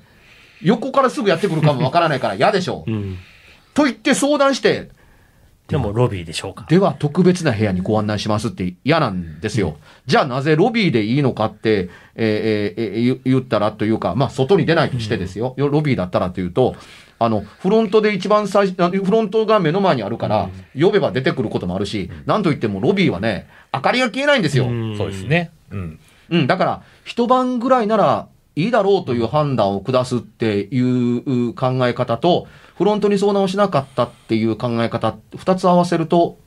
[0.62, 2.84] 横からすぐやってくるかもわからないから嫌でしょ。
[2.86, 3.18] うん。
[3.74, 4.92] と言って相談して、
[5.68, 6.66] でもロビーでしょうか。
[6.70, 9.78] では特別な部屋にご案内しますって嫌なんですよ。
[10.06, 15.54] じゃあなぜロビーでいいのかって、えーえーえー言言ったらというか、まあ外に出ないとしてですよ。
[15.58, 16.76] ロビーだったらというと、
[17.20, 20.50] あの、フロントで一番最初、あフロントが目の前にあるから、
[20.80, 24.70] 呼べば出てくることもあるし、なんといってもロビーはね、明かりが消えないんですよ。
[24.70, 25.26] んそうです。
[25.26, 25.52] ね。
[25.72, 26.00] うん。
[26.30, 36.38] うん、だから、一晩ぐらいならいいだろうという判断を下すっていう考え方と、フロントに相談をしなかったっていう考え方、二つ合わせると、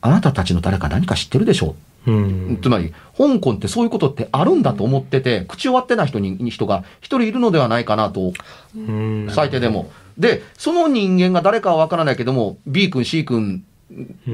[0.00, 1.76] あなたたちの誰か何か知ってるでしょ
[2.08, 2.62] うんう。
[2.62, 8.32] つまり、香港ってそういうことってあるんだと思ってて、口を割ってない人に、人が一人いるのではないかなと、
[8.76, 9.90] うん最低でも。
[10.18, 13.64] で、その人間が誰かはわからないけども、B 君、C 君、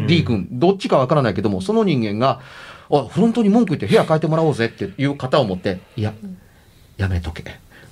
[0.07, 2.41] D 君、どっちかわからないけども、その人間が、
[2.93, 6.13] あ、フロントに文句言って部屋変えてもらおうぜっていう方を持って、いや、
[6.99, 7.45] やめとけ。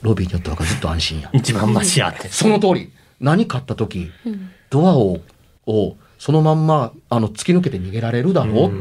[0.03, 1.31] ロビーに寄った方がずっと安心や。
[1.33, 2.29] 一番マシやって。
[2.29, 2.93] その通り。
[3.21, 4.11] 何買った時、
[4.71, 5.19] ドアを、
[5.67, 8.73] を、そのまんま、あの、突き抜けて逃げられるだろうっ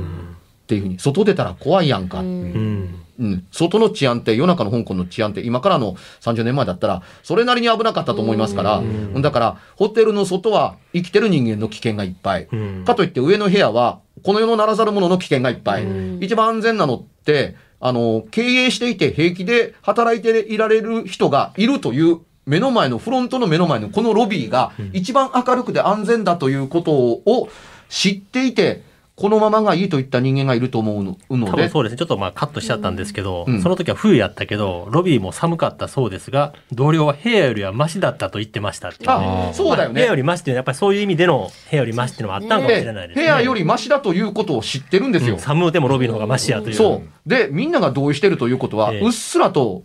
[0.68, 2.20] ていうふうに、外出たら怖いやんか。
[2.20, 3.04] うん。
[3.20, 8.82] うん、外の治安って、夜中の香港の治安って、今からの30年前だったら、それなりに危なかったと思いますから、
[9.22, 12.48] だから、ホテルの外は生きてる人間の危険がいっぱい。
[12.50, 15.86] うんかといって上の部屋は、この世のならざる者の危険がいっぱい。
[16.22, 27.50] 一番安全なのって、あの、経営していて平気で働いていられる人がいるという、目の前の、フロントの目の前のこのロビーが、一番明るくて安全だということを
[27.90, 28.84] 知っていて、
[29.20, 31.98] このままがいいといった人間がいると思うの多分そうですね。
[31.98, 40.16] ちょっとまあカットしちゃったんですけど、うんその時は冬やったけど、ロビーも寒かったそうですが、同僚は部屋よりはマシだったと言ってましたっていうねあ、そうだよねまあ部屋よ。
[40.16, 43.24] りマシっていうのはやっぱりそういう意味での部屋よりマシっていうのはあったのかもしれないですね。
[43.26, 45.34] 部屋よりマシだということを知ってるんですよ。
[45.34, 46.76] うん寒うてもロビーの方がマシやという。
[46.76, 47.30] そう。
[47.30, 49.84] で、みんなが同意してるということは、ええうっすらと、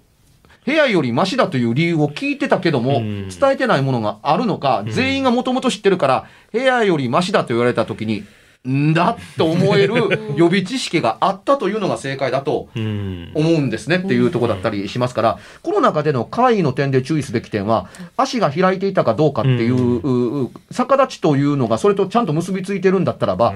[0.64, 8.24] 部屋よりマシだという理由を聞いてたけども、うん伝えてないものがあるのか、全員がもともと知ってるから、部屋よりマシだと言われたときに、
[8.66, 9.94] んだと思える
[10.36, 13.30] 予備知識があったというのが正解だとうん。
[13.34, 23.54] 思うんですねっていうところだったりしますから、この中での怪異の点で注意すべき点は、足が開いていたかどうかっていう、逆立ちというのがそれとちゃんと結びついてるんだったらば、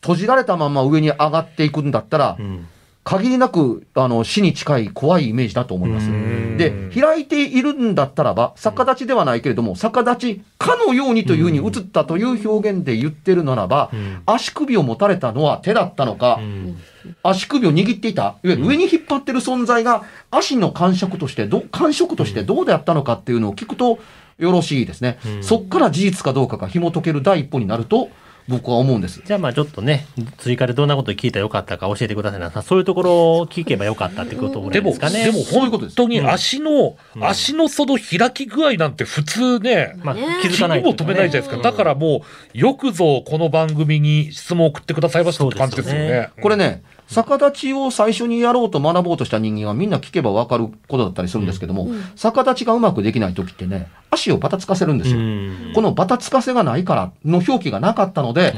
[0.00, 2.66] 閉じられたまま上に上がっていくんだったら、うん
[3.06, 6.08] 限りなくあの死に近い怖いイメージだと思います。
[6.10, 6.56] ん。
[6.56, 14.22] で、開いているんだったらば、逆立ちではないけれども、逆立ちかのようにというふうに映ったという表現で言ってるならば、ん。
[14.26, 16.76] 足首を持たれたのは手だったのか、うん。
[17.22, 24.00] 足首を握っていた、いわゆる上に引っ張ってる存在が、足の感触としてど、感触としてどうであったのかっていうのを聞くと
[24.38, 25.18] よろしいですね。
[25.42, 28.08] そっから事実かどうかが紐解ける第一歩になると、
[28.48, 29.22] 僕は思うんです。
[29.24, 30.06] じゃあまあちょっとね、
[30.38, 32.50] 追加でどんなこと聞いたらよかったか教えてくださいな。
[32.62, 35.24] そういうところを聞けばよかったってことぐらいですかね。
[35.24, 41.62] でもそういうことです本当に足の、足のその開き具合なんて普通ね、まあね気づかない気にも止めないじゃないですか。
[41.62, 42.22] だからも
[42.54, 46.30] う、よくぞこの番組に質問を送ってくださいましたって感じですよそうですよね。
[46.40, 55.18] これね、逆立ちを最初にやろうと学ぼうとした人間はみんな聞けば分かることだったりするんですけども、逆立ちがうまくできない時ってね、足をバタつかせるんですよ。
[55.18, 58.52] うんこのバタつかせがないからの表記がなかったので、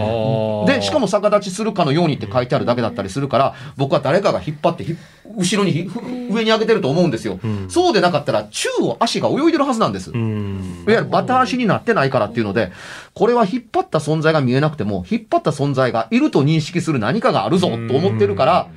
[0.66, 4.96] で、しかも逆立ちするかのようにって書いてあるだけだったりするから、僕は誰かが引っ張ってひ
[5.36, 5.90] 後ろに
[6.30, 7.40] 上に上げてると思うんですよ。
[7.68, 10.10] そうでなかったら、宙を足が泳いでるはずなんです。
[10.10, 12.72] うんいわゆるバタ足になってないからっていうので、
[13.18, 18.68] これは引っ張った存在が見えなくても、引っ張った存在がいると認識する何かがあるぞと思ってるから、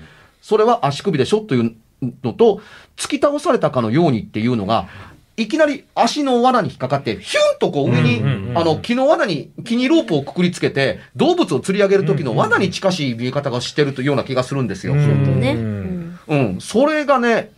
[0.42, 1.76] それは足首でしょという
[2.24, 2.60] のと、
[2.98, 4.88] 突き倒されたかのようにっていうのが、
[5.38, 8.24] いきなり足の罠に引っかかって、ヒュンとこう上に、
[8.56, 14.94] あの、木の罠に、木にロープをくくりつけて、動物を釣り上げる時の罠に近しい見え方がしてるというような気がするんですよ。
[14.94, 16.62] ううんんうん。
[16.62, 17.52] それがね、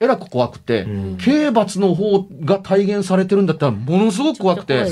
[0.00, 4.90] えらく怖くて、ん刑罰の方が体現されてるんだったら、ものすごく怖くて、ね。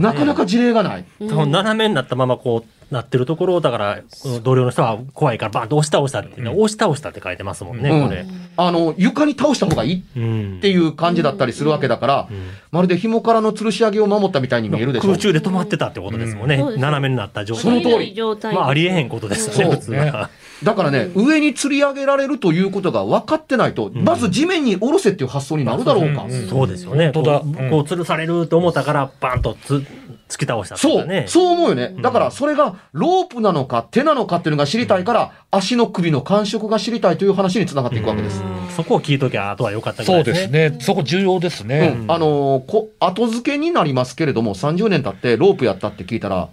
[0.00, 1.04] なかなか事例がない。
[1.20, 8.26] 多分斜めになったままこうなってるところをだからうん同僚の人は怖いからバンと押し倒したって、押し倒したって書いてますもんね、うんこれ。
[8.56, 12.28] あの、床に倒した方がいいうんっていう感じだったりするわけだから、
[12.72, 15.18] まるで紐からの吊るし上げを守ったみたいに見えるでしょ空。
[15.18, 16.56] 中で止まってたってことですもんね。
[16.76, 17.92] 斜めになった状その態。
[17.92, 20.28] 通り状態まあありえへんことですよね、普通は。
[20.62, 26.26] だからね、上に吊り上げられるということが分かってないと、まず地面に下ろせっていう発想になるだろうか。
[26.48, 27.12] そうですよね。
[27.14, 29.84] 本当だこううんこう吊るされると思ったから、バンとつ
[30.28, 31.24] 突き倒したとそう。
[31.26, 31.94] そう思うよね。
[32.00, 38.42] だからそれがロープなのか手なのかっていうのが知りたいから、足の首の感触が知りたいという話につながっていくわけです。
[38.42, 40.76] うんそこを聞いときゃ、あとは良かったぐそうでですすね。
[40.80, 41.96] そこ重要ですね。
[42.02, 46.48] うん、あのーこ、後付けになりますけれども、30年経ってロープやったって聞いたら、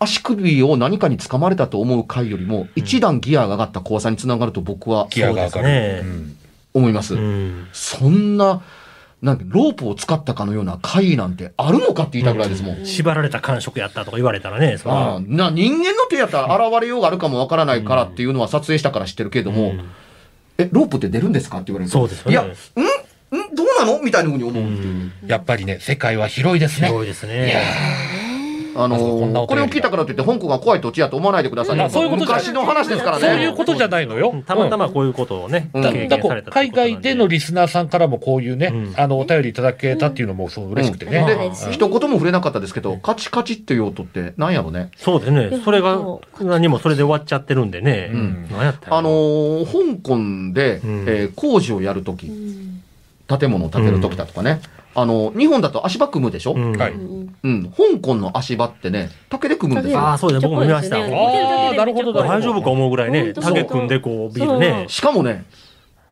[0.00, 6.04] 足首を何かに掴まれたと思う回よりも、一段ギアが上がった怖さにつながると僕はギアが上がる。
[6.74, 7.14] 思います。
[7.14, 7.66] うん。
[7.72, 8.62] そんな、
[9.20, 12.86] なんかロープを使ったかのような回なんてあるのかって言いたぐらいですもん。
[12.86, 19.90] 縛られた感触やったとか言われたらね、そああな人間の手やったら現れようがあるかもわからないからっていうのは撮影したから知ってるけれども、うん。
[20.58, 22.32] え、ロープって出るんですかって言われるとそうですよね。
[22.32, 22.46] いや、ん？
[22.46, 22.52] ん？
[23.56, 24.00] どうなの？
[24.00, 24.62] みたいなふうに思う。
[24.62, 25.12] っていう。
[25.26, 26.86] やっぱりね、世界は広いですね。
[26.86, 27.54] 広いですね。
[27.54, 28.17] あのま
[28.86, 31.76] さかこんなーこれを聞いたからといって香港が怖い土地やと思わないでください。
[31.76, 31.84] ね。
[31.84, 33.26] あそういうこと昔の話ですからね。
[33.26, 34.42] そういうことじゃないのよ。
[34.46, 35.82] たまたまこういうことをね、うん。
[35.82, 38.94] だ経験だからされたって海外でのリスナーさんからもこういうね、うん。
[38.96, 41.22] あの、お便りいただけたっていうのもそう嬉しくてね。
[41.22, 44.90] うですね一言も触れなかったですけど、カチカチっていう音って何やろね？
[44.96, 45.60] そうですね。
[45.64, 48.08] それがそ、何もそれで終わっちゃってるんでね。
[48.08, 48.48] ん。
[48.50, 51.04] 何やったらあのー香港で、うん。
[51.08, 52.82] えー工事をやるとき、うん
[53.28, 54.60] 建物を建てるときだとかね、
[54.94, 56.76] あの日本だと足場組むでしょ、うん。
[56.76, 56.92] はい。
[56.92, 57.36] うん。
[57.42, 60.00] うん、香港の足場ってね、竹で組むんですよ。
[60.00, 60.48] ああ、そうですね。
[60.48, 60.96] 僕も見ました。
[60.96, 64.86] あーなるほど大丈夫か思うぐらいね、竹組んでこう、ビールね。
[64.88, 65.44] しかもね、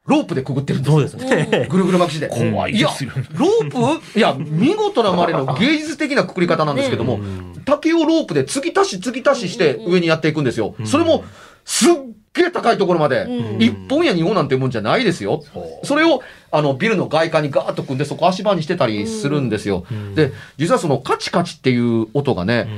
[0.04, 1.08] ロープでくぐってるんですよ。
[1.08, 1.66] そうですね。
[1.68, 2.28] ぐるぐる巻きして。
[2.28, 4.18] 怖いですよや、ロープ？
[4.18, 7.18] いや、見事なまでの芸術的なくくり方なんですけども、
[7.64, 10.76] 竹をロープで継ぎ足し継ぎ足しして上にやっていくんですよ。
[10.84, 11.24] それも、
[11.64, 11.94] すっ
[12.36, 13.26] げえ高いところまで、
[13.58, 15.42] 一本や二本なんてもんじゃないですよ。
[15.82, 19.84] それを、あの、ビルの外観にガーッと組んで、そこ足場にしてたりするんですよ。
[20.14, 22.68] で、実はそのカチカチっていう音がね、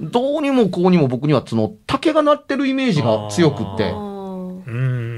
[0.00, 3.94] どうにもこうにも僕にはその竹が鳴ってるイメージが強くって。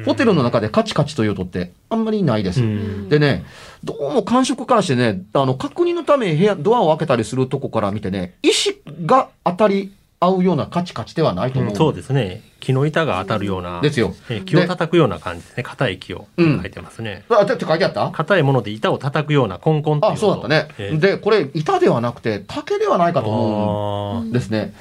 [0.07, 2.63] ホテルの中でカチカチという音ってあんまりないです。
[2.63, 3.09] うん。
[3.09, 3.45] でね、
[3.83, 11.77] どうも感触からしてね、あの、確認のため部屋、ドアを開けたりするとこから見てね、石が当たり合うようなカチカチではないと思う。
[11.77, 12.43] そうですね。
[12.61, 13.81] 木の板が当たるような。
[13.81, 15.63] ですよえ木を叩くような感じですね。
[15.63, 17.25] 硬い木をうん書いてますね。
[17.29, 18.11] あ、だって書いてあった？
[18.11, 20.69] 硬いもので板を叩くようなコンコンあ、そうだったね。
[20.79, 24.75] ええで、これ、板ではなくて、竹ではないかと思あーうんですね。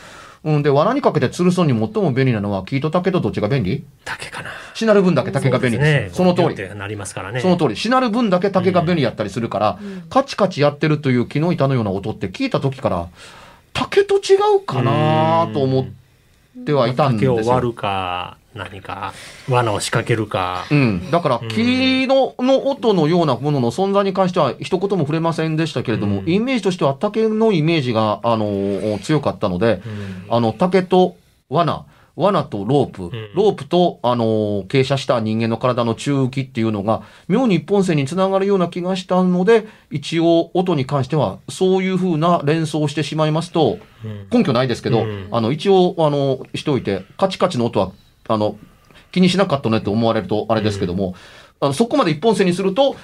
[0.46, 3.84] うん、で、罠にかけて吊るすのに最も便利なのは、木と竹とどっちが便利？
[4.06, 4.52] 竹かな。
[4.74, 6.16] しなる分だけ竹が便利です。
[6.16, 6.56] その通り。
[6.56, 6.76] り。
[6.76, 7.42] なりますからね。
[7.42, 7.76] その通り。
[7.76, 9.80] しなる分だけ竹が便利やったりするから、
[10.10, 13.08] カチカチやってるという木の板のような音って聞いた時から、
[13.76, 17.36] 竹と違うかなと思ってはいたんですよ。
[17.36, 19.14] 竹を割るか、何か、
[19.50, 20.66] 罠を仕掛けるか。
[20.72, 21.12] うん。
[21.12, 31.18] だから、木のの音のようなものの存在に関しては、一言も触れませんでしたけれども、うんイメージとしては竹のイメージが、あの、強かったので、うんあの、竹と
[31.50, 31.86] 罠、
[32.16, 33.12] 罠とロープ、ん。
[33.34, 44.28] ロープと、あの、傾斜した人間の体の中浮きっていうのが、妙に一本線につながるような気がしたので、一応、音に関しては、そういう風な連想をしてしまいますと、うん。
[44.32, 45.28] 根拠ないですけど、うん。
[45.32, 47.92] あの、一応、あの、しておいて、カチカチの音は、
[48.28, 48.58] あの、
[49.12, 51.16] 気にしなかったねって思われるとあれですけども、
[51.62, 52.96] あの、そこまで一本線にすると、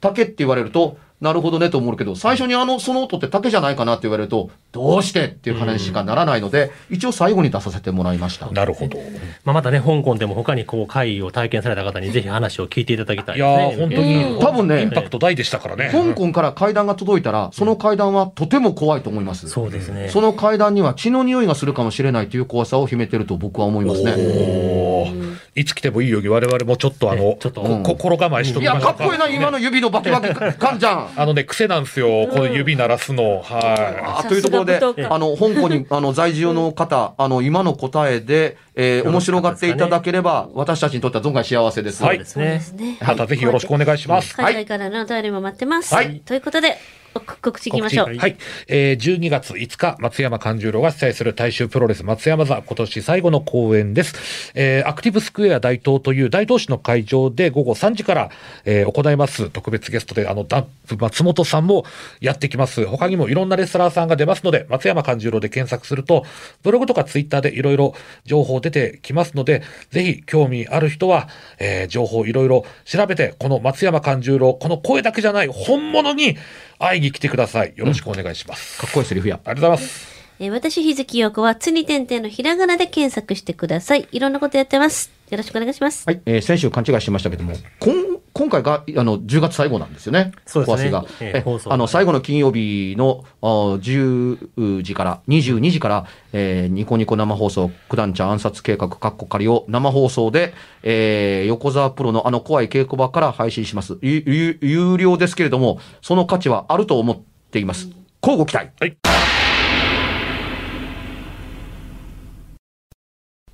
[0.00, 8.50] 竹って言われると、なるほどねと思うけど、最初にあの、その音って竹じゃないかなって言われると、どうしてっていう話しかならないので、一応最後に出させてもらいました。
[8.50, 8.98] なるほど。
[9.44, 13.40] まあ、またね、香港でも他にこう、会を体験された方にぜひ話を聞いていただきたいね。
[13.40, 15.90] やー、本当に、多分ねインパクト大でしたからね。
[15.92, 19.48] 香港から階段が届いたら、その階段はとても怖いと思います。
[19.48, 20.08] そうですね。
[20.08, 25.34] その階段には血の匂いがするかもしれないという怖さを秘めてると僕は思いますね。
[25.54, 31.08] いつ来てもいいように我々もちょっとあのね、ちょっとこ心構えしといや、きましょうかっこいいな、今の指のバキバキ感じゃん。
[31.16, 32.26] あのね、癖なんですよ。
[32.26, 33.40] この指鳴らすの。
[33.42, 42.02] はあというところであの、香港に、 あの、在住の方、あの、今の答えで、えー面白がっていただければ、私たちにとっては存外幸せです。
[42.02, 42.60] はいですそうでね。
[42.60, 42.98] すね。
[43.00, 43.04] い。
[43.04, 44.34] またぜひよろしくお願いします。
[44.34, 45.94] 海外からのお便りも待ってます。
[45.94, 46.76] はいということで、
[47.20, 48.14] 告知いきましょう。
[48.16, 48.36] はい。
[48.68, 54.52] えー、12月5日、松山勘十郎が主催する大衆プロレス松山座、今年最後の公演です。
[54.54, 58.30] えー、アクティブスクエア大東という大東市の会場で午後3時から、
[58.64, 59.50] えー、行います。
[59.50, 61.84] 特別ゲストで、あの、ダンプ松本さんも
[62.20, 62.84] やってきます。
[62.86, 66.24] 他にもいろんなレスラーさんが出ますので、松山勘十郎で検索すると、
[66.62, 67.94] ブログとかツイッターでいろいろ
[68.24, 76.36] 情報出てきますので、ぜひ興味ある人は、えー、情報いろいろ調べて、この松山勘十郎、この声だけじゃない本物に
[76.78, 77.72] 会いに来てください。
[77.76, 78.80] よろしくお願いします。
[78.80, 79.40] かっこいいセリフや。
[79.44, 80.14] ありがとうございます。
[80.40, 84.08] えー私、日月陽子は、つに点々のひらがなで検索してください。
[84.10, 85.12] いろんなことやってます。
[85.30, 86.04] よろしくお願いします。
[86.06, 91.06] はい、えー先週勘違いしてましたけども、こん今回があの10月最後なんですよね、そうですね小橋が。
[91.20, 103.98] えええ放送あの最後の金曜日のあ10時から、22時から、えーニコニコ生放送、九段茶暗殺計画、カッコ仮を生放送で、えー横澤プロのあの怖い稽古場から配信します。
[104.02, 107.20] ゆゆ有料ですけれども、その価値はあると思っ
[107.52, 107.88] ています。
[108.20, 108.70] 交互期待。
[108.80, 108.96] はい。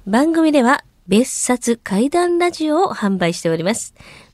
[0.07, 3.95] 番組では別冊怪談ラジオを販売しております。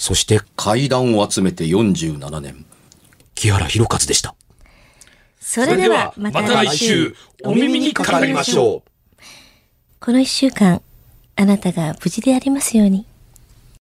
[0.00, 2.64] そして階段を集めて47年、
[3.34, 4.34] 木原博一でした。
[5.38, 9.20] それではまた来週、お耳にかかりましょう。
[10.00, 10.80] この一週間、
[11.36, 13.04] あなたが無事でありますように。